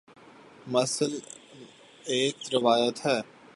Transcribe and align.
مثلا 0.67 1.17
ایک 2.05 2.53
روایت 2.53 3.05
میں 3.05 3.21